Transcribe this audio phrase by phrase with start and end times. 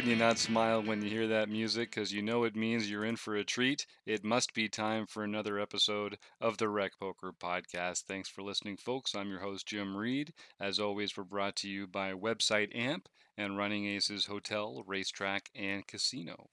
[0.00, 1.90] can you not smile when you hear that music?
[1.90, 3.84] Because you know it means you're in for a treat.
[4.06, 8.04] It must be time for another episode of the Rec Poker Podcast.
[8.04, 9.14] Thanks for listening, folks.
[9.14, 10.32] I'm your host, Jim Reed.
[10.58, 15.86] As always, we're brought to you by Website Amp and Running Aces Hotel, Racetrack, and
[15.86, 16.48] Casino.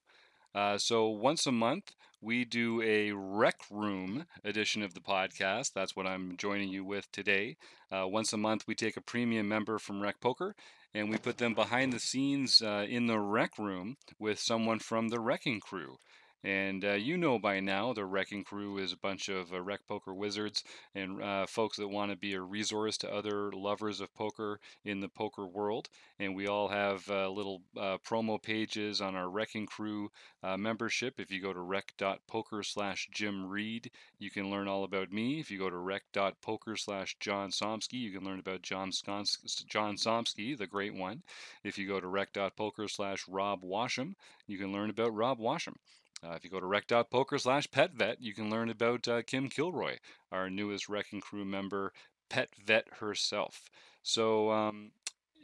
[0.58, 5.74] Uh, so once a month, we do a rec room edition of the podcast.
[5.76, 7.58] That's what I'm joining you with today.
[7.92, 10.56] Uh, once a month, we take a premium member from Rec Poker
[10.96, 15.10] and we put them behind the scenes uh, in the rec room with someone from
[15.10, 16.00] the wrecking crew.
[16.44, 19.88] And uh, you know by now, the Wrecking Crew is a bunch of uh, rec
[19.88, 20.64] poker wizards
[20.94, 25.00] and uh, folks that want to be a resource to other lovers of poker in
[25.00, 25.90] the poker world.
[26.20, 30.12] And we all have uh, little uh, promo pages on our Wrecking Crew
[30.44, 31.20] uh, membership.
[31.20, 35.40] If you go to rec.poker slash Jim Reed, you can learn all about me.
[35.40, 39.96] If you go to rec.poker slash John Somsky, you can learn about John, Skons- John
[39.96, 41.24] Somsky, the great one.
[41.64, 44.14] If you go to rec.poker slash Rob Washam,
[44.46, 45.76] you can learn about Rob Washam.
[46.24, 49.98] Uh, if you go to rec.poker slash petvet, you can learn about uh, Kim Kilroy,
[50.32, 51.94] our newest Wrecking Crew member,
[52.30, 53.70] Pet Vet herself.
[54.02, 54.92] So um,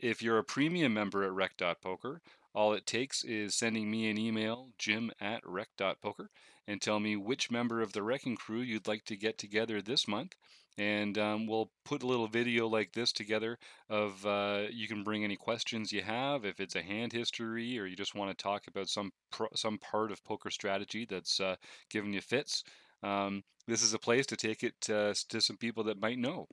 [0.01, 2.21] if you're a premium member at rec.poker,
[2.55, 6.29] all it takes is sending me an email, jim at rec.poker,
[6.67, 10.07] and tell me which member of the Wrecking Crew you'd like to get together this
[10.07, 10.35] month
[10.77, 13.57] and um, we'll put a little video like this together
[13.89, 17.85] of uh, you can bring any questions you have if it's a hand history or
[17.85, 19.11] you just want to talk about some
[19.55, 21.55] some part of poker strategy that's uh,
[21.89, 22.63] giving you fits
[23.03, 26.47] um, this is a place to take it uh, to some people that might know.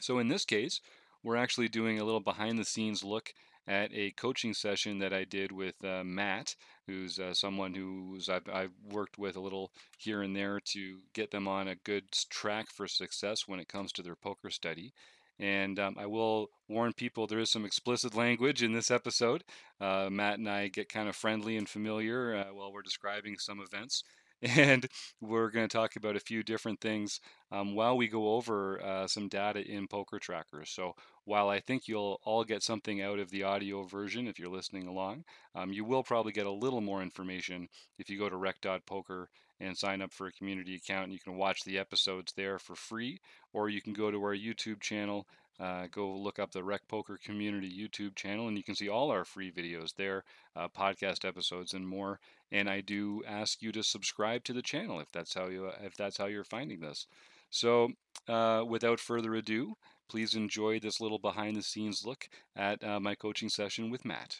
[0.00, 0.80] So in this case
[1.22, 3.32] we're actually doing a little behind the scenes look
[3.66, 6.54] at a coaching session that I did with uh, Matt,
[6.86, 11.30] who's uh, someone who's I've, I've, worked with a little here and there to get
[11.30, 14.92] them on a good track for success when it comes to their poker study.
[15.38, 19.42] And um, I will warn people there is some explicit language in this episode.
[19.80, 23.60] Uh, Matt and I get kind of friendly and familiar uh, while we're describing some
[23.60, 24.04] events
[24.56, 24.86] and
[25.20, 27.20] we're going to talk about a few different things
[27.52, 30.64] um, while we go over uh, some data in Poker Tracker.
[30.64, 34.48] So while I think you'll all get something out of the audio version if you're
[34.48, 35.24] listening along,
[35.54, 37.68] um, you will probably get a little more information
[37.98, 39.28] if you go to rec.poker
[39.60, 41.12] and sign up for a community account.
[41.12, 43.20] You can watch the episodes there for free,
[43.52, 45.26] or you can go to our YouTube channel
[45.60, 49.10] uh, go look up the Rec Poker Community YouTube channel, and you can see all
[49.10, 50.24] our free videos there,
[50.56, 52.18] uh, podcast episodes, and more.
[52.50, 55.94] And I do ask you to subscribe to the channel if that's how you if
[55.96, 57.06] that's how you're finding this.
[57.50, 57.90] So,
[58.26, 59.74] uh, without further ado,
[60.08, 64.38] please enjoy this little behind the scenes look at uh, my coaching session with Matt.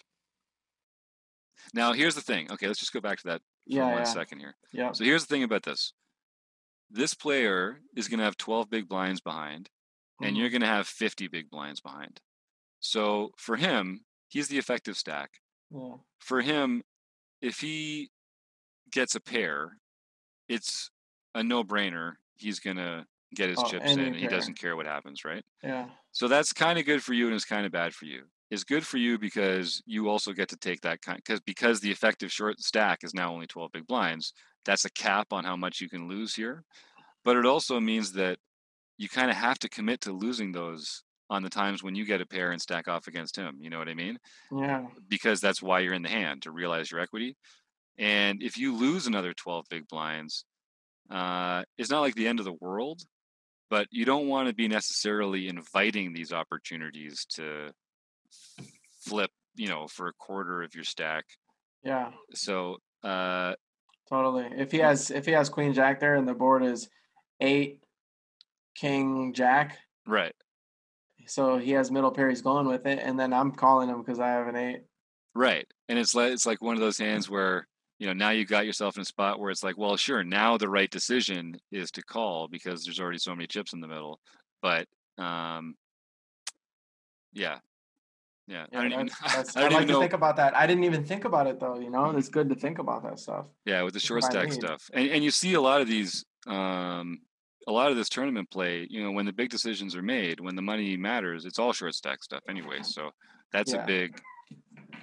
[1.74, 2.50] Now, here's the thing.
[2.50, 4.04] Okay, let's just go back to that for yeah, one yeah.
[4.04, 4.54] second here.
[4.72, 4.92] Yeah.
[4.92, 5.92] So here's the thing about this.
[6.90, 9.68] This player is going to have 12 big blinds behind
[10.22, 10.52] and you're mm-hmm.
[10.52, 12.20] going to have 50 big blinds behind.
[12.80, 15.30] So for him, he's the effective stack.
[15.70, 15.94] Yeah.
[16.18, 16.82] For him,
[17.40, 18.10] if he
[18.90, 19.76] gets a pair,
[20.48, 20.90] it's
[21.34, 22.14] a no-brainer.
[22.36, 25.44] He's going to get his oh, chips in he doesn't care what happens, right?
[25.62, 25.86] Yeah.
[26.12, 28.24] So that's kind of good for you and it's kind of bad for you.
[28.50, 31.90] It's good for you because you also get to take that kind because because the
[31.90, 34.32] effective short stack is now only 12 big blinds.
[34.64, 36.64] That's a cap on how much you can lose here.
[37.24, 38.38] But it also means that
[39.00, 42.20] you kind of have to commit to losing those on the times when you get
[42.20, 43.56] a pair and stack off against him.
[43.58, 44.18] You know what I mean?
[44.54, 44.88] Yeah.
[45.08, 47.34] Because that's why you're in the hand to realize your equity.
[47.96, 50.44] And if you lose another 12 big blinds,
[51.10, 53.00] uh, it's not like the end of the world,
[53.70, 57.70] but you don't want to be necessarily inviting these opportunities to
[59.00, 61.24] flip, you know, for a quarter of your stack.
[61.82, 62.10] Yeah.
[62.34, 63.54] So, uh,
[64.10, 64.46] totally.
[64.58, 66.90] If he has if he has queen jack there and the board is
[67.40, 67.80] eight
[68.74, 69.78] king jack.
[70.06, 70.34] Right.
[71.26, 72.28] So he has middle pair.
[72.28, 74.82] He's going with it, and then I'm calling him because I have an eight.
[75.34, 77.68] Right, and it's like it's like one of those hands where
[77.98, 80.56] you know now you got yourself in a spot where it's like, well, sure, now
[80.56, 84.18] the right decision is to call because there's already so many chips in the middle,
[84.60, 84.86] but
[85.18, 85.76] um,
[87.32, 87.58] yeah,
[88.48, 89.10] yeah, yeah I don't even.
[89.22, 90.00] I, I like to know.
[90.00, 90.56] think about that.
[90.56, 91.78] I didn't even think about it though.
[91.78, 93.46] You know, it's good to think about that stuff.
[93.64, 97.20] Yeah, with the short stack stuff, and and you see a lot of these um,
[97.68, 100.56] a lot of this tournament play, you know, when the big decisions are made, when
[100.56, 102.78] the money matters, it's all short stack stuff anyway.
[102.82, 103.10] So
[103.52, 103.82] that's yeah.
[103.82, 104.20] a big,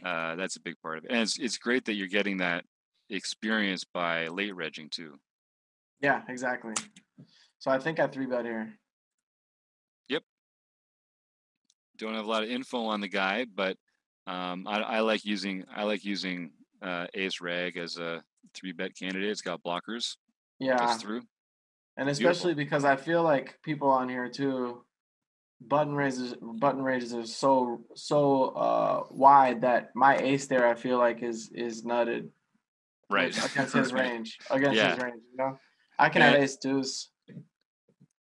[0.04, 1.12] uh, that's a big part of it.
[1.12, 2.66] And it's, it's great that you're getting that
[3.10, 5.16] experience by late regging too.
[6.02, 6.74] Yeah, exactly.
[7.60, 8.74] So I think I three bet here.
[10.10, 10.24] Yep.
[11.98, 13.78] Don't have a lot of info on the guy, but
[14.28, 16.52] um, I, I like using I like using
[16.82, 18.22] uh, Ace Rag as a
[18.54, 19.30] three bet candidate.
[19.30, 20.18] It's got blockers.
[20.60, 20.96] Yeah.
[20.98, 21.22] through
[21.98, 22.64] and especially Beautiful.
[22.80, 24.84] because I feel like people on here too,
[25.60, 31.00] button raises button raises are so so uh wide that my ace there I feel
[31.00, 32.30] like is is nutted
[33.10, 34.92] right against his range against Yeah.
[34.92, 35.22] his range.
[35.32, 35.60] You know,
[35.98, 36.30] I can Yeah.
[36.32, 37.10] have ace deuce.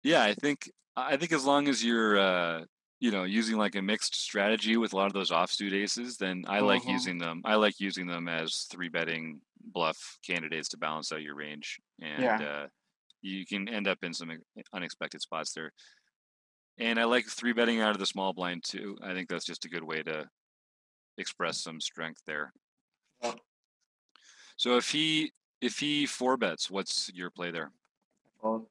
[0.02, 2.64] Yeah, I think I think as long as you're uh
[3.00, 6.44] you know using like a mixed strategy with a lot of those offsuit aces, then
[6.48, 6.92] I like Mhm.
[6.92, 7.42] using them.
[7.44, 12.22] I like using them as three betting bluff candidates to balance out your range, and
[12.22, 12.40] Yeah.
[12.40, 12.66] uh,
[13.22, 14.30] you can end up in some
[14.72, 15.72] unexpected spots there.
[16.78, 18.96] And I like three betting out of the small blind too.
[19.02, 20.28] I think that's just a good way to
[21.18, 22.52] express some strength there.
[24.56, 27.70] So if he if he four bets, what's your play there?
[28.40, 28.66] Fold.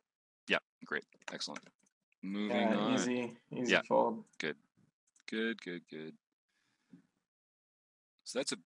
[0.48, 1.04] Yeah, great,
[1.34, 1.62] excellent.
[2.24, 2.96] Moving Yeah, on.
[2.96, 3.82] easy, easy Yeah.
[3.88, 4.24] fold.
[4.40, 4.56] Good,
[5.30, 6.14] good, good, good.
[8.24, 8.58] So that's a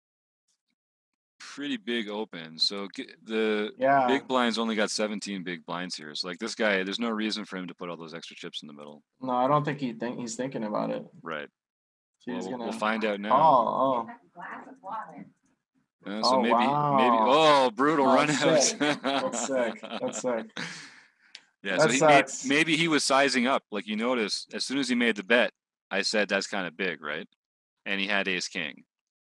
[1.56, 2.57] pretty big open.
[2.57, 2.88] So
[3.24, 6.13] the Yeah, big blinds only got 17 big blinds here.
[6.15, 8.62] So like this guy, there's no reason for him to put all those extra chips
[8.62, 9.03] in the middle.
[9.21, 11.06] no, I don't think he think he's thinking about it.
[11.21, 11.48] Right.
[12.19, 12.63] So he's Well, gonna.
[12.65, 13.31] we'll find out now.
[13.36, 14.42] Oh, oh,
[16.06, 17.18] Uh, so Oh, maybe, maybe.
[17.19, 18.63] Oh, brutal Oh, run out.
[18.63, 18.80] sick.
[19.03, 19.81] That's sick.
[19.81, 20.45] That's sick.
[21.63, 23.62] Yeah, That so he made, maybe he was sizing up.
[23.69, 25.51] Like you notice, as soon as he made the bet,
[25.92, 27.27] I said that's kind of big, right?
[27.86, 28.83] And he had ace king.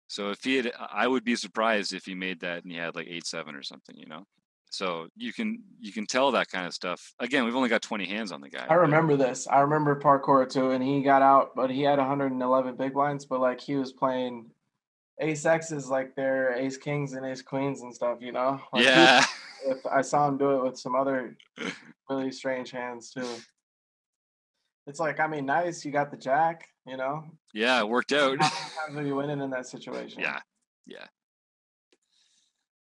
[0.08, 2.94] So if he had, I would be surprised if he made that and he had
[2.94, 4.26] like eight seven or something, you know.
[4.70, 7.12] So you can you can tell that kind of stuff.
[7.20, 8.64] Again, we've only got twenty hands on the guy.
[8.64, 9.46] I but- remember this.
[9.48, 13.24] I remember parkour too, and he got out, but he had 111 big blinds.
[13.24, 14.50] But like he was playing
[15.20, 18.18] ace X's like they're ace kings and ace queens and stuff.
[18.20, 18.60] You know?
[18.72, 19.24] Like, he- Yeah.
[19.66, 21.36] if I saw him do it with some other
[22.10, 23.26] really strange hands too.
[24.86, 25.84] It's like I mean, nice.
[25.84, 26.68] You got the jack.
[26.86, 27.24] You know.
[27.52, 28.40] yeah, it worked out.
[28.40, 30.20] How many times are you winning in that situation?
[30.20, 30.38] Yeah.
[30.86, 31.06] Yeah.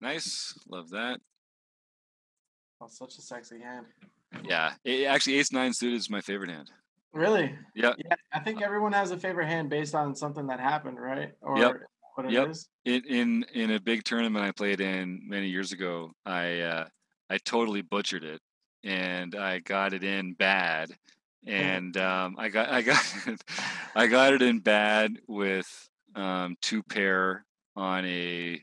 [0.01, 0.53] Nice.
[0.69, 1.19] Love that.
[2.81, 3.85] Oh, such a sexy hand.
[4.47, 4.73] Yeah.
[4.83, 6.69] It, actually, ace nine suited is my favorite hand.
[7.13, 7.55] Really?
[7.73, 7.93] Yeah.
[7.97, 8.15] Yeah.
[8.33, 11.31] I think everyone has a favorite hand based on something that happened, right?
[11.41, 11.77] Or Yep.
[12.15, 12.49] what it Yep.
[12.49, 12.69] is.
[12.83, 16.87] in in in a big tournament I played in many years ago, I uh,
[17.29, 18.41] I totally butchered it,
[18.83, 20.91] and I got it in bad,
[21.47, 23.43] and um, I got I got it,
[23.95, 25.67] I got it in bad with
[26.15, 27.45] um, two pair
[27.75, 28.61] on a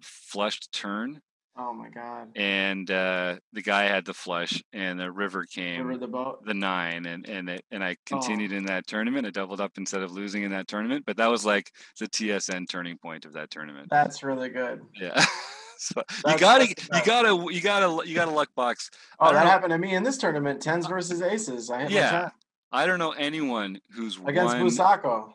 [0.00, 1.20] flushed turn,
[1.56, 2.28] Oh my god.
[2.36, 6.44] and uh, the guy had the flush, and the river came River the boat.
[6.44, 7.94] the nine and and it, and I Oh.
[8.06, 9.26] continued in that tournament.
[9.26, 12.68] I doubled up instead of losing in that tournament, but that was like the TSN
[12.68, 13.88] turning point of that tournament.
[13.90, 14.80] That's really good.
[14.94, 15.24] Yeah.
[15.80, 18.90] so you gotta you gotta you gotta you gotta luck box.
[19.20, 20.60] Oh, that know- happened to me in this tournament.
[20.60, 21.70] Tens uh, versus aces.
[21.70, 22.30] I Yeah,
[22.72, 24.66] I don't know anyone who's against won.
[24.66, 25.32] Busako.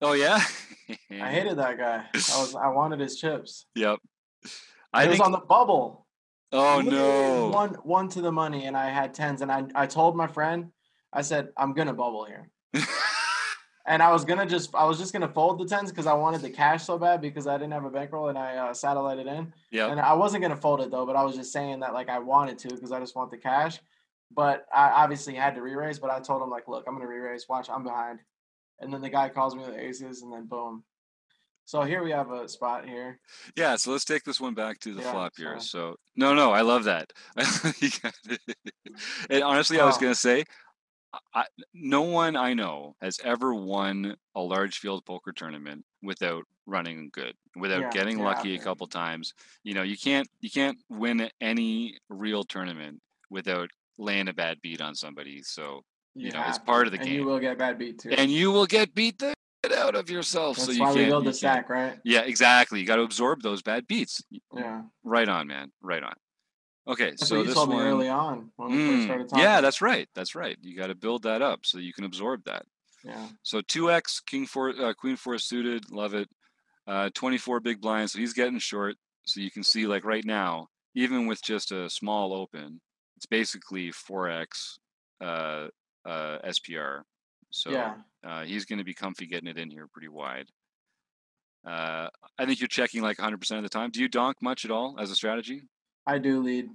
[0.00, 0.40] Oh yeah.
[1.10, 2.04] I hated that guy.
[2.14, 3.66] I was I wanted his chips.
[3.74, 3.98] Yep.
[4.44, 4.50] It
[4.92, 5.26] I was think.
[5.26, 6.06] on the bubble.
[6.52, 7.48] oh no.
[7.50, 10.70] One one to the money, and I had tens, and I I told my friend,
[11.12, 12.48] I said I'm gonna bubble here,
[13.86, 16.42] and I was gonna just I was just gonna fold the tens because I wanted
[16.42, 19.52] the cash so bad because I didn't have a bankroll and I uh, satellited in,
[19.70, 19.88] Yeah.
[19.88, 22.18] and I wasn't gonna fold it though, but I was just saying that like I
[22.18, 23.78] wanted to because I just want the cash,
[24.34, 27.46] but I obviously had to re-raise, but I told him like, look, I'm gonna re-raise.
[27.48, 28.20] Watch, I'm behind,
[28.80, 30.84] and then the guy calls me with aces, and then boom.
[31.64, 33.18] So here we have a spot here.
[33.56, 35.58] Yeah, so let's take this one back to the Yeah, flop here.
[35.58, 35.60] sorry.
[35.60, 37.12] So no, no, I love that.
[37.82, 38.00] It.
[39.30, 40.00] and honestly, I was Oh.
[40.00, 40.44] gonna say,
[41.34, 41.44] I,
[41.74, 47.34] no one I know has ever won a large field poker tournament without running good,
[47.54, 49.32] without Yeah, getting yeah, lucky a couple times.
[49.62, 54.80] You know, you can't you can't win any real tournament without laying a bad beat
[54.80, 55.42] on somebody.
[55.42, 55.82] So
[56.14, 57.16] You know, it's part of the and game.
[57.20, 58.10] you will get bad beat too.
[58.10, 60.56] and you will get beat the shit out of yourself.
[60.56, 60.98] That's so you why can't.
[60.98, 61.98] we build the stack, right?
[62.04, 62.80] Yeah, exactly.
[62.80, 64.22] You got to absorb those bad beats.
[64.54, 64.82] Yeah.
[65.04, 65.72] Right on, man.
[65.82, 66.14] Right on.
[66.88, 67.78] Okay, That's so you this told one.
[67.78, 69.44] me early on when we first Mm, started talking.
[69.44, 70.08] yeah, that's right.
[70.14, 70.56] That's right.
[70.60, 72.64] You got to build that up so you can absorb that.
[73.04, 73.28] yeah.
[73.42, 76.28] So two X, King four, uh, Queen four suited, love it.
[76.86, 78.96] Uh, Twenty four big blinds, so he's getting short.
[79.26, 82.80] So you can see like right now, even with just a small open,
[83.16, 84.78] it's basically four X
[85.20, 85.68] uh,
[86.04, 87.02] uh, SPR.
[87.50, 87.96] So Yeah.
[88.24, 90.48] uh, he's going to be comfy getting it in here pretty wide.
[91.64, 93.90] Uh, I think you're checking like 100% of the time.
[93.90, 95.62] Do you donk much at all as a strategy?
[96.06, 96.70] I do lead.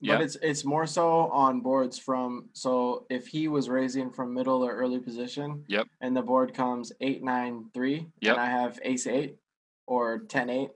[0.00, 0.16] Yeah.
[0.16, 4.62] But it's it's more so on boards from so if he was raising from middle
[4.62, 5.86] or early position, Yep.
[6.00, 8.36] and the board comes eight nine three, Yep.
[8.36, 9.36] and I have ace eight
[9.86, 10.70] or ten eight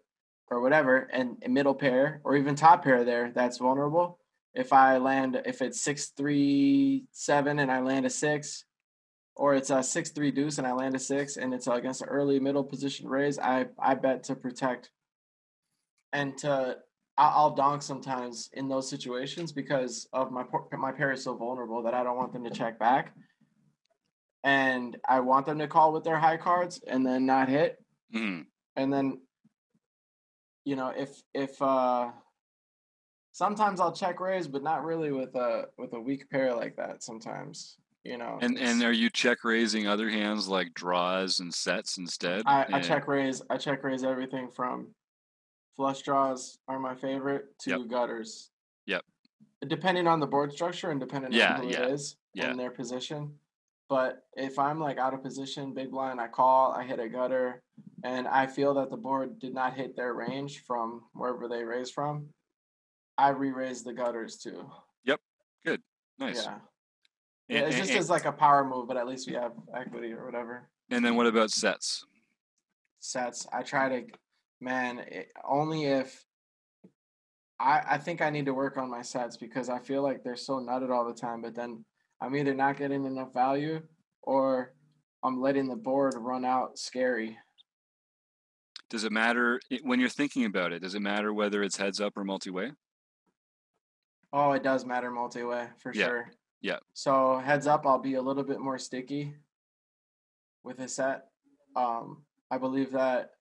[0.51, 4.19] or whatever, and a middle pair or even top pair there, that's vulnerable.
[4.55, 8.65] If I land if it's six three seven and I land a six,
[9.37, 12.09] or it's a six three deuce and I land a six and it's against an
[12.09, 14.91] early middle position raise, I I bet to protect
[16.15, 16.79] and to
[17.19, 20.45] I'll donk sometimes in those situations because of my
[20.77, 23.15] my pair is so vulnerable that I don't want them to check back.
[24.45, 27.85] and I want them to call with their high cards and then not hit.
[28.15, 28.47] Mhm.
[28.77, 29.21] And then,
[30.65, 32.13] you know, if if uh
[33.33, 37.03] sometimes I'll check raise, but not really with a with a weak pair like that.
[37.03, 38.39] Sometimes, you know.
[38.41, 42.45] And and are you check raising other hands like draws and sets instead?
[42.47, 43.43] I, I check raise.
[43.51, 44.95] I check raise everything from
[45.79, 47.89] flush draws are my favorite to Yep.
[47.89, 48.51] gutters.
[48.87, 49.05] Yep.
[49.69, 52.51] Depending on the board structure and depending Yeah, on who yeah, it is yeah.
[52.51, 53.39] and their position.
[53.89, 57.63] But if I'm like out of position, big blind, I call, I hit a gutter,
[58.03, 61.95] and I feel that the board did not hit their range from wherever they raised
[61.95, 62.29] from,
[63.17, 64.69] I re-raise the gutters too.
[65.05, 65.21] Yep.
[65.65, 65.81] Good.
[66.19, 66.45] Nice.
[66.45, 66.55] Yeah.
[66.55, 66.63] And,
[67.49, 69.53] yeah, it's and- just and- as like a power move, but at least we have
[69.73, 70.69] equity or whatever.
[70.91, 72.05] and then what about sets?
[73.01, 73.47] sets.
[73.53, 74.13] I try to,
[74.61, 76.25] man, it, only if
[77.61, 80.37] I I think I need to work on my sets because I feel like they're
[80.37, 81.43] so nutted all the time.
[81.43, 81.85] But then
[82.21, 83.83] I'm either not getting enough value
[84.23, 84.75] or
[85.23, 87.37] I'm letting the board run out scary.
[88.91, 90.81] Does it matter when you're thinking about it?
[90.81, 92.73] Does it matter whether it's heads up or multi-way?
[94.33, 96.31] Oh, it does matter multi-way for Yeah, sure.
[96.61, 96.79] yeah.
[96.95, 99.35] So heads up, I'll be a little bit more sticky
[100.65, 101.27] with a set.
[101.77, 103.33] Um, I believe that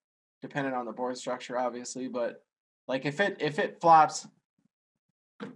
[0.41, 2.43] depending on the board structure, obviously, but
[2.87, 4.27] like if it if it flops,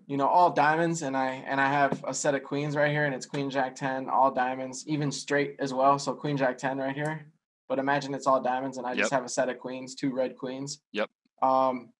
[0.07, 3.05] you know, all diamonds, and I and I have a set of queens right here,
[3.05, 5.97] and it's queen jack ten, all diamonds, even straight as well.
[5.99, 7.25] So queen jack ten right here.
[7.67, 9.17] But imagine it's all diamonds, and I just Yep.
[9.19, 10.81] have a set of queens, two red queens.
[10.91, 11.09] Yep.
[11.41, 11.93] Um,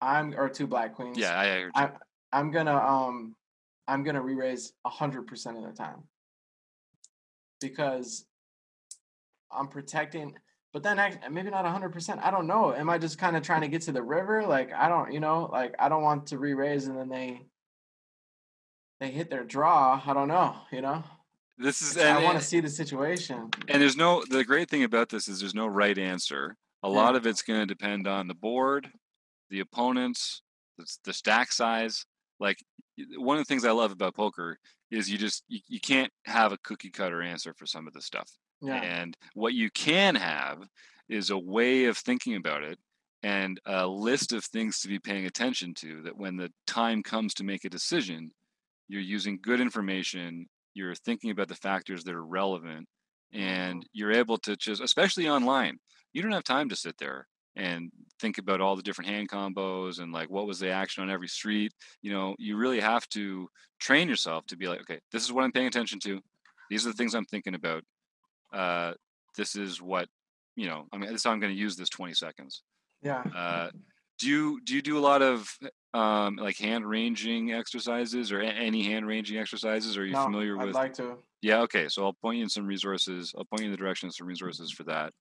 [0.00, 1.18] I'm or two black queens.
[1.18, 1.70] Yeah, I, you.
[1.74, 1.90] I
[2.32, 3.36] I'm gonna um
[3.86, 6.04] I'm gonna re-raise a hundred percent of the time
[7.60, 8.24] because
[9.50, 10.34] I'm protecting.
[10.72, 12.20] But then act- maybe not a hundred percent.
[12.22, 12.72] I don't know.
[12.74, 14.44] Am I just kind of trying to get to the river?
[14.46, 17.42] Like I don't, you know, like I don't want to re-raise and then they
[19.00, 20.00] they hit their draw.
[20.04, 20.54] I don't know.
[20.70, 21.04] You know,
[21.58, 23.50] this is I want to see the situation.
[23.68, 26.56] and there's no the great thing about this is there's no right answer.
[26.82, 26.94] A Yeah.
[26.96, 28.90] lot of it's going to depend on the board,
[29.50, 30.42] the opponents,
[30.78, 32.06] the, the stack size.
[32.40, 32.58] Like
[33.16, 34.58] one of the things I love about poker
[34.92, 38.04] is you just you, you can't have a cookie cutter answer for some of this
[38.04, 38.30] stuff.
[38.60, 40.58] Yeah, And what you can have
[41.08, 42.78] is a way of thinking about it
[43.24, 47.34] and a list of things to be paying attention to that when the time comes
[47.34, 48.30] to make a decision,
[48.88, 52.86] you're using good information, you're thinking about the factors that are relevant,
[53.34, 53.42] mm-hmm.
[53.42, 55.78] and you're able to just, especially online,
[56.12, 57.90] you don't have time to sit there and
[58.20, 61.28] think about all the different hand combos and like what was the action on every
[61.28, 61.72] street.
[62.02, 65.44] You know, you really have to train yourself to be like, okay, this is what
[65.44, 66.20] I'm paying attention to.
[66.70, 67.84] These are the things I'm thinking about
[68.52, 68.92] uh,
[69.36, 70.08] this is what
[70.56, 70.86] you know.
[70.92, 72.62] I mean, this is how I'm going to use this 20 seconds.
[73.02, 73.22] yeah.
[73.34, 73.70] Uh,
[74.18, 75.48] do you do you do a lot of
[75.94, 79.96] um, like hand ranging exercises or any hand ranging exercises?
[79.96, 80.74] Are you no, familiar I'd with?
[80.74, 81.16] like to.
[81.40, 81.62] Yeah.
[81.62, 81.88] Okay.
[81.88, 83.34] So I'll point you in some resources.
[83.36, 85.12] I'll point you in the direction of some resources for that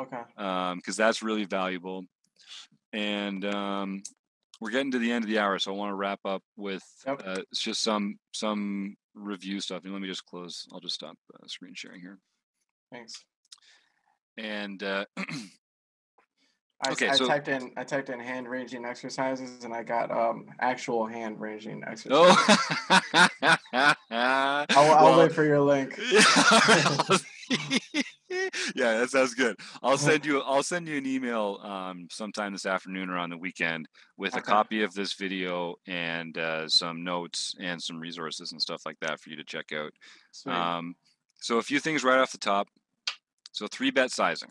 [0.00, 0.22] Okay.
[0.76, 2.04] because that's really valuable.
[2.92, 4.02] And um,
[4.60, 6.82] we're getting to the end of the hour, so I want to wrap up with
[7.06, 7.22] Yep.
[7.26, 9.82] uh, it's just some some review stuff.
[9.84, 10.66] And let me just close.
[10.72, 12.18] I'll just stop uh, screen sharing here.
[12.92, 13.24] Thanks.
[14.38, 19.72] And uh, I, Okay, I so- typed in I typed in hand ranging exercises and
[19.74, 22.10] I got um actual hand ranging exercises.
[22.12, 23.28] oh,
[23.72, 25.98] I'll, I'll Well, wait for your link.
[26.12, 26.22] yeah,
[29.04, 29.58] that sounds good.
[29.82, 30.40] I'll send you.
[30.40, 34.40] I'll send you an email um, sometime this afternoon or on the weekend with a
[34.40, 39.20] copy of this video and uh, some notes and some resources and stuff like that
[39.20, 39.92] for you to check out.
[40.78, 40.96] Um,
[41.40, 42.68] so a few things right off the top.
[43.52, 44.50] So three bet sizing.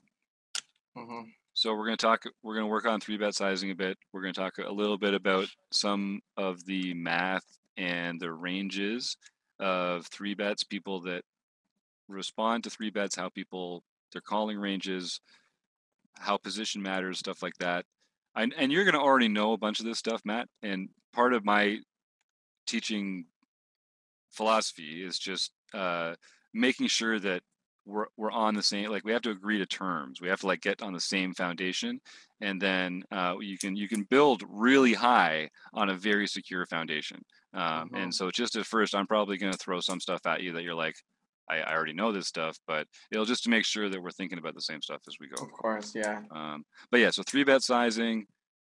[0.96, 1.32] Mhm.
[1.56, 2.24] So we're going to talk.
[2.44, 3.98] We're going to work on three bet sizing a bit.
[4.12, 7.46] We're going to talk a little bit about some of the math
[7.78, 9.18] and the ranges
[9.60, 10.64] of three bets.
[10.64, 11.24] People that
[12.08, 13.84] respond to three bets, how people
[14.14, 15.22] their calling ranges,
[16.18, 17.86] how position matters, stuff like that.
[18.36, 20.48] And, and you're going to already know a bunch of this stuff, Matt.
[20.62, 21.80] And part of my
[22.68, 23.28] teaching
[24.32, 26.16] philosophy is just uh,
[26.54, 27.44] making sure that
[27.86, 30.48] we're we're on the same like we have to agree to terms we have to
[30.48, 32.00] like get on the same foundation
[32.40, 37.20] and then uh, you can you can build really high on a very secure foundation
[37.54, 37.94] um, Mhm.
[37.94, 40.64] and so just at first i'm probably going to throw some stuff at you that
[40.64, 40.96] you're like
[41.50, 44.38] I, I already know this stuff but it'll just to make sure that we're thinking
[44.38, 46.22] about the same stuff as we go Of course, yeah.
[46.32, 48.26] um, but yeah, so three bet sizing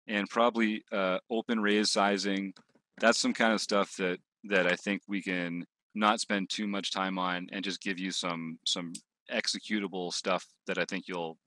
[0.06, 2.52] and probably uh, open raise sizing.
[3.00, 6.92] That's some kind of stuff that that I think we can not spend too much
[6.92, 8.92] time on and just give you some some
[9.32, 11.38] executable stuff that I think you'll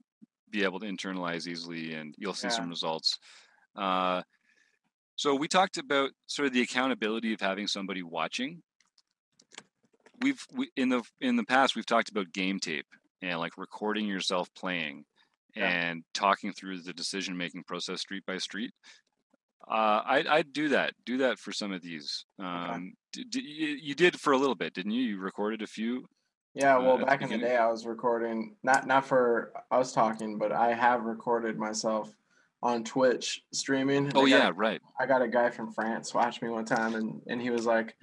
[0.50, 3.20] be able to internalize easily and you'll see some results.
[3.76, 4.22] Uh,
[5.16, 8.62] so we talked about sort of the accountability of having somebody watching.
[10.22, 12.86] We've we, in the in the past we've talked about game tape
[13.22, 15.06] and like recording yourself playing
[15.56, 15.68] Yeah.
[15.70, 18.72] and talking through the decision making process street by street.
[19.68, 20.94] Uh, I I'd do that.
[21.06, 22.26] Do that for some of these.
[22.40, 25.02] Um, d- d- you, did for a little bit, didn't you?
[25.02, 26.06] You recorded a few.
[26.54, 29.92] Yeah, uh, well, the back in the day, I was recording not not for us
[29.92, 32.16] talking, but I have recorded myself
[32.64, 34.12] on Twitch streaming.
[34.16, 34.82] Oh yeah, a- right.
[35.00, 37.94] I got a guy from France watch me one time, and and he was like,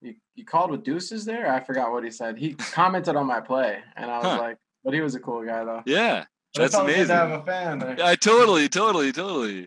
[0.00, 2.36] "You you called with deuces there?" I forgot what he said.
[2.38, 4.38] He commented on my play, and I was Huh.
[4.38, 6.24] like, "But he was a cool guy, though." Yeah,
[6.54, 7.08] But that's felt good amazing.
[7.08, 7.78] To have a fan.
[7.78, 7.96] there.
[8.02, 9.66] I totally, totally, totally.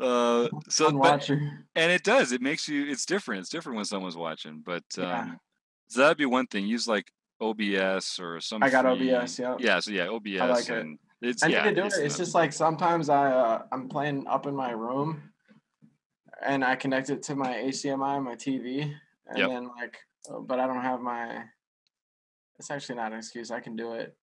[0.00, 2.32] Uh, so, but, and it does.
[2.32, 2.86] It makes you.
[2.90, 3.40] It's different.
[3.40, 4.62] It's different when someone's watching.
[4.64, 5.30] But um, Yeah.
[5.88, 6.66] so that'd be one thing.
[6.66, 7.10] Use like
[7.40, 8.62] OBS or some.
[8.62, 9.56] I got free- OBS, yeah.
[9.58, 9.78] Yeah.
[9.80, 10.86] So yeah, OBS I like it.
[11.20, 11.64] it's I yeah.
[11.64, 11.92] need to do it.
[12.04, 15.22] It's just like sometimes I uh, I'm playing up in my room,
[16.42, 18.94] and I connect it to my HDMI, my TV,
[19.30, 19.48] and Yep.
[19.48, 19.96] then like,
[20.30, 21.44] uh, but I don't have my.
[22.58, 23.50] It's actually not an excuse.
[23.50, 24.16] I can do it.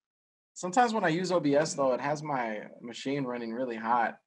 [0.54, 4.18] Sometimes when I use OBS though, it has my machine running really hot,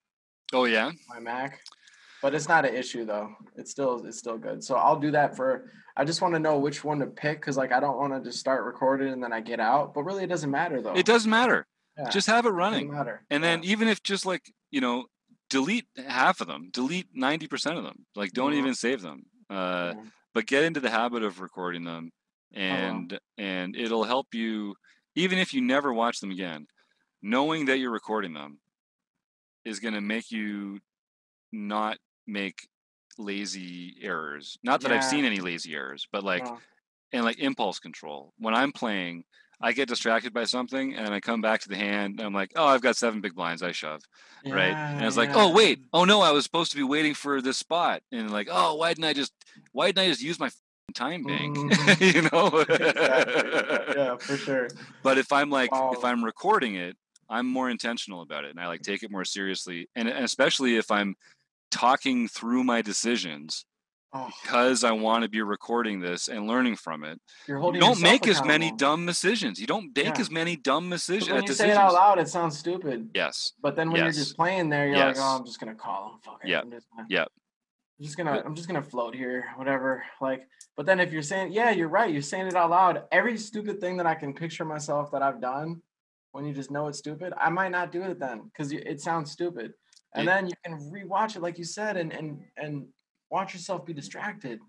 [0.54, 0.92] Oh yeah.
[1.10, 1.60] my Mac,
[2.22, 3.30] but it's not an issue though.
[3.56, 4.64] It's still it's still good.
[4.64, 5.72] So I'll do that for.
[5.98, 8.22] I just want to know which one to pick because like I don't want to
[8.22, 9.94] just start recording and then I get out.
[9.94, 10.94] But really, it doesn't matter though.
[10.94, 11.68] It doesn't matter.
[11.98, 12.92] Yeah, Just have it doesn't running.
[12.92, 13.26] matter.
[13.30, 13.50] And Yeah.
[13.58, 15.08] then even if just like, you know,
[15.50, 18.06] delete half of them, delete 90% of them.
[18.16, 18.58] Like don't Mhm.
[18.60, 19.26] even save them.
[19.50, 20.04] Uh, Yeah.
[20.34, 22.12] But get into the habit of recording them
[22.56, 22.64] Uh-huh.
[22.64, 24.76] and and it'll help you
[25.16, 26.68] even if you never watch them again.
[27.22, 28.60] Knowing that you're recording them
[29.64, 30.80] is going to make you
[31.52, 32.68] not make
[33.18, 34.58] lazy errors.
[34.64, 36.60] Not that I've seen any lazy errors, but like No.
[37.14, 38.34] and like impulse control.
[38.38, 39.24] When I'm playing,
[39.64, 42.52] I get distracted by something and I come back to the hand and I'm like,
[42.56, 44.02] oh, I've got seven big blinds, I shove.
[44.46, 44.76] right?
[44.98, 47.42] And it's like, Yeah, oh wait, oh no, I was supposed to be waiting for
[47.42, 48.02] this spot.
[48.12, 49.34] And like, oh, why didn't I just
[49.72, 50.50] why didn't I just use my
[50.94, 51.56] time bank?
[51.56, 52.14] Mhm.
[52.16, 52.66] you know?
[52.70, 53.94] Exactly.
[53.96, 54.68] yeah, for sure.
[55.04, 56.98] But if I'm like if I'm recording it,
[57.30, 59.88] I'm more intentional about it and I like take it more seriously.
[59.96, 61.16] And, and especially if I'm
[61.72, 63.66] talking through my decisions
[64.14, 67.18] Oh, because I want to be recording this and learning from it.
[67.48, 69.58] you're You don't make as many dumb decisions.
[69.60, 70.20] You don't make Yeah.
[70.20, 71.30] as many dumb decisions.
[71.30, 71.76] When uh, you decisions.
[71.76, 73.10] say it out loud, it sounds stupid.
[73.14, 73.54] yes.
[73.62, 75.18] But then when you're just playing there, you're Yes.
[75.18, 76.20] like, oh, I'm just gonna call him.
[76.24, 76.50] Fuck it.
[76.50, 76.64] Yep.
[76.66, 77.28] I'm just gonna, Yep.
[78.00, 80.04] I'm just gonna, I'm just gonna float here, whatever.
[80.20, 80.46] Like,
[80.76, 82.12] but then if you're saying, yeah, you're right.
[82.12, 83.04] You're saying it out loud.
[83.14, 85.82] Every stupid thing that I can picture myself that I've done,
[86.34, 89.32] when you just know it's stupid, I might not do it then because it sounds
[89.32, 89.74] stupid.
[90.16, 92.88] And It- then you can rewatch it, like you said, and and and
[93.32, 94.60] watch yourself be distracted.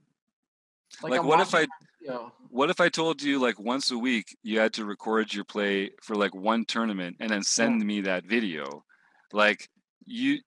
[1.03, 1.67] Like, I'm what if I-
[2.01, 2.33] video.
[2.49, 5.91] What if I told you like once a week you had to record your play
[6.03, 8.85] for like one tournament and then send me that video?
[9.33, 9.69] Like
[10.05, 10.39] you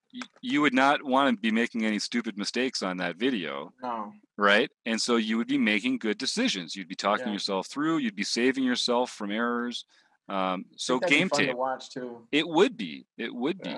[0.42, 4.12] you would not want to be making any stupid mistakes on that video, No.
[4.36, 4.70] right?
[4.84, 6.76] And so you would be making good decisions.
[6.76, 7.32] You'd be talking Yeah.
[7.32, 9.84] yourself through, you'd be saving yourself from errors.
[10.28, 12.26] Um, so think that'd be game tape, to watch too.
[12.32, 13.06] it would be.
[13.16, 13.76] It would be.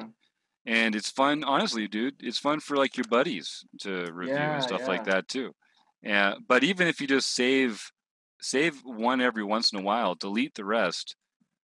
[0.69, 0.87] Yeah.
[0.87, 4.63] and it's fun honestly dude it's fun for like your buddies to review Yeah, and
[4.63, 5.55] stuff like that too
[6.03, 7.91] yeah but even if you just save
[8.41, 11.17] save one every once in a while delete the rest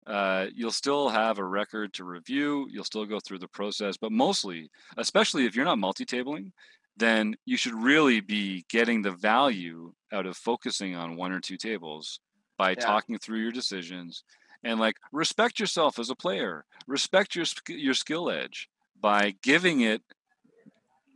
[0.07, 4.11] uh, you'll still have a record to review you'll still go through the process but
[4.11, 6.51] mostly especially if you're not multi-tabling
[6.97, 11.57] then you should really be getting the value out of focusing on one or two
[11.57, 12.19] tables
[12.57, 12.85] by Yeah.
[12.85, 14.23] talking through your decisions
[14.63, 18.69] and like respect yourself as a player respect your your skill edge
[19.01, 20.01] by giving it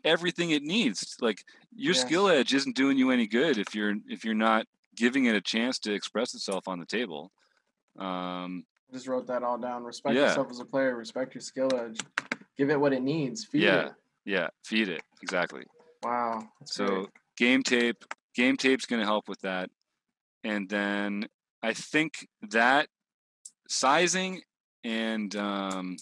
[0.03, 1.43] everything it needs like
[1.75, 5.35] your skill edge isn't doing you any good if you're if you're not giving it
[5.35, 7.31] a chance to express itself on the table
[7.99, 9.83] um Just wrote that all down.
[9.83, 10.23] Respect Yeah.
[10.27, 10.95] yourself as a player.
[10.95, 11.97] Respect your skill edge.
[12.57, 13.43] Give it what it needs.
[13.45, 13.91] Feed yeah it.
[14.25, 15.63] yeah feed it exactly
[16.03, 16.47] Wow.
[16.59, 17.07] That's so great.
[17.37, 18.03] game tape
[18.35, 19.69] game tape's going to help with that
[20.43, 21.27] and then
[21.63, 22.87] i think that
[23.67, 24.41] sizing
[24.83, 25.97] and um,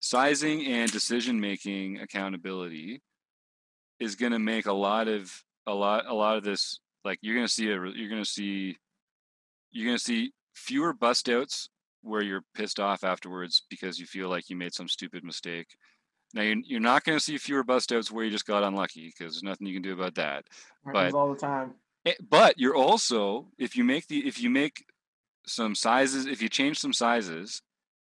[0.00, 3.02] sizing and decision making accountability
[3.98, 5.30] is going to make a lot of
[5.66, 8.28] a lot a lot of this like you're going to see a you're going to
[8.28, 8.76] see
[9.70, 11.68] you're going to see fewer bust outs
[12.02, 15.68] where you're pissed off afterwards because you feel like you made some stupid mistake
[16.32, 19.06] now you're, you're not going to see fewer bust outs where you just got unlucky
[19.06, 20.44] because there's nothing you can do about that
[20.84, 21.74] Happens but- all the time.
[22.06, 24.82] Eh, but you're also if you make the if you make
[25.46, 27.60] some sizes if you change some sizes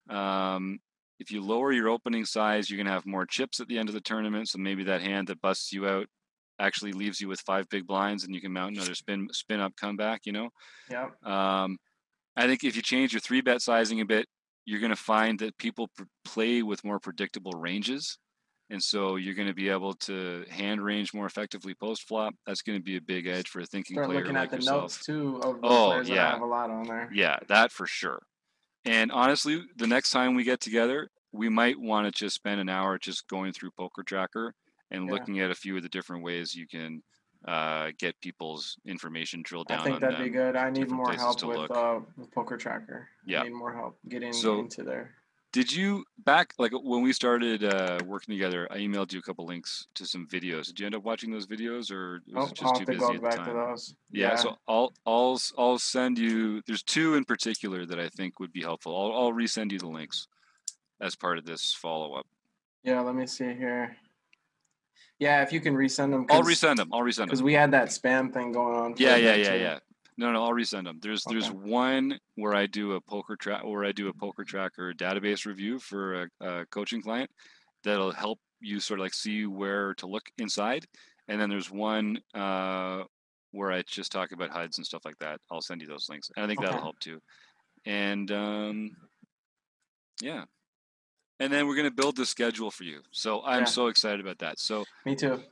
[0.10, 0.79] um,
[1.23, 3.88] if you lower your opening size you're going to have more chips at the end
[3.89, 6.05] of the tournament so maybe that hand that busts you out
[6.59, 9.73] actually leaves you with five big blinds and you can mount another spin spin up
[9.75, 10.49] comeback you know
[10.91, 11.07] Yeah.
[11.23, 11.77] um,
[12.36, 14.25] i think if you change your three bet sizing a bit
[14.65, 18.17] you're going to find that people pr- play with more predictable ranges
[18.69, 22.33] and so you're going to be able to hand range more effectively post flop.
[22.47, 24.49] That's going to be a big edge for a thinking Start player looking like at
[24.51, 24.81] the yourself.
[24.83, 26.31] notes too of the Oh, players that yeah.
[26.31, 27.09] have a lot on there.
[27.13, 28.19] Yeah, that for sure.
[28.86, 32.69] And honestly, the next time we get together, we might want to just spend an
[32.69, 34.54] hour just going through Poker Tracker
[34.91, 35.12] and Yeah.
[35.13, 37.02] looking at a few of the different ways you can
[37.46, 40.24] uh, get people's information drilled down I think that'd them.
[40.24, 40.56] be good.
[40.56, 43.10] I need more help with uh with Poker Tracker.
[43.26, 43.41] Yeah.
[43.41, 45.15] I need more help getting So- into there.
[45.54, 48.68] Did you back like when we started uh, working together?
[48.72, 50.66] I emailed you a couple links to some videos.
[50.66, 53.13] Did you end up watching those videos, or was Oh, it just I'll too busy
[53.13, 53.54] at the time?
[53.54, 53.94] those.
[54.12, 56.63] Yeah, so I'll I'll I'll send you.
[56.66, 59.00] There's two in particular that I think would be helpful.
[59.00, 60.28] I'll I'll resend you the links
[61.00, 62.26] as part of this follow up.
[62.84, 63.96] yeah, let me see here.
[65.20, 66.26] Yeah, if you can resend them.
[66.32, 66.89] I'll resend them.
[66.92, 67.26] I'll resend them.
[67.28, 68.96] because we had that spam thing going on.
[68.98, 69.58] Yeah, yeah, yeah, too.
[69.60, 69.80] yeah.
[70.17, 70.99] No, no, I'll resend them.
[71.02, 74.93] There's there's one where I do a poker track where I do a poker tracker
[74.93, 77.30] database review for a, a coaching client
[77.84, 80.86] that'll help you sort of like see where to look inside.
[81.28, 83.04] And then there's one uh,
[83.52, 85.39] where I just talk about HUDs and stuff like that.
[85.52, 86.30] I'll send you those links.
[86.36, 87.19] And I think that'll help too.
[87.86, 88.91] And um,
[90.21, 90.45] yeah.
[91.39, 93.02] And then we're gonna build the schedule for you.
[93.12, 93.65] So I'm Yeah.
[93.65, 94.60] so excited about that.
[94.60, 95.43] So Me too.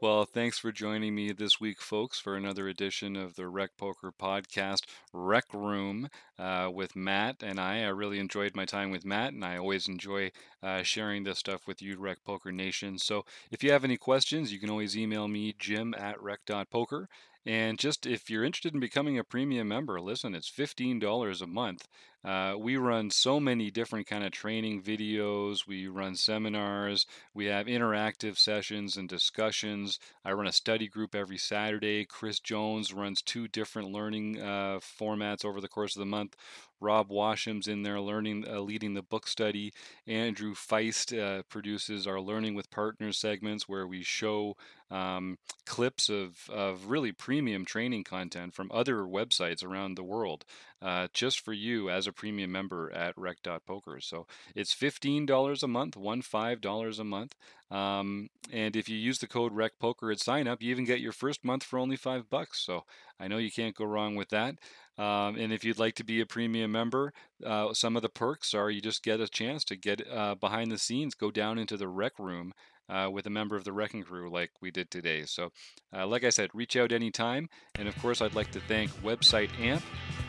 [0.00, 4.12] Well, thanks for joining me this week, folks, for another edition of the Rec Poker
[4.12, 4.82] Podcast,
[5.12, 6.08] Rec Room,
[6.38, 7.82] uh, with Matt and I.
[7.82, 10.30] I really enjoyed my time with Matt, and I always enjoy
[10.62, 12.96] uh, sharing this stuff with you, Rec Poker Nation.
[12.98, 17.08] So if you have any questions, you can always email me, jim at rec.poker.
[17.44, 21.88] And just if you're interested in becoming a premium member, listen, it's $15 a month.
[22.24, 25.66] Uh, we run so many different kind of training videos.
[25.66, 27.06] We run seminars.
[27.32, 29.98] We have interactive sessions and discussions.
[30.24, 32.04] I run a study group every Saturday.
[32.04, 36.36] Chris Jones runs two different learning uh, formats over the course of the month.
[36.80, 39.72] Rob Washam's in there learning, uh, leading the book study.
[40.06, 44.56] Andrew Feist uh, produces our Learning with Partners segments where we show
[44.90, 50.44] um, clips of, of really premium training content from other websites around the world
[50.80, 54.00] uh, just for you as a premium member at rec.poker.
[54.00, 57.34] So it's $15 a month, one $5 a month.
[57.70, 61.12] Um, and if you use the code RecPoker at sign up, you even get your
[61.12, 62.64] first month for only five bucks.
[62.64, 62.84] So
[63.20, 64.56] I know you can't go wrong with that.
[64.96, 67.12] Um, and if you'd like to be a premium member,
[67.44, 70.72] uh, some of the perks are you just get a chance to get uh, behind
[70.72, 72.52] the scenes, go down into the rec room
[72.88, 75.24] uh, with a member of the wrecking crew like we did today.
[75.24, 75.52] So,
[75.94, 77.48] uh, like I said, reach out anytime.
[77.76, 79.82] And of course, I'd like to thank Website Amp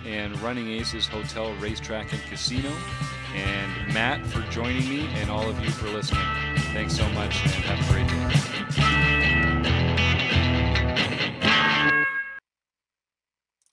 [0.05, 2.71] and Running Aces Hotel, Racetrack, and Casino,
[3.35, 6.25] and Matt for joining me, and all of you for listening.
[6.73, 9.28] Thanks so much, and have a great day.